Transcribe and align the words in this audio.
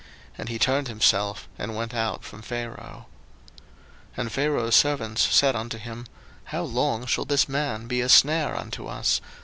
And 0.35 0.49
he 0.49 0.57
turned 0.57 0.87
himself, 0.87 1.47
and 1.59 1.75
went 1.75 1.93
out 1.93 2.23
from 2.23 2.41
Pharaoh. 2.41 3.05
02:010:007 4.17 4.17
And 4.17 4.31
Pharaoh's 4.31 4.75
servants 4.75 5.21
said 5.29 5.55
unto 5.55 5.77
him, 5.77 6.07
How 6.45 6.63
long 6.63 7.05
shall 7.05 7.25
this 7.25 7.47
man 7.47 7.85
be 7.85 8.01
a 8.01 8.09
snare 8.09 8.57
unto 8.57 8.87
us? 8.87 9.21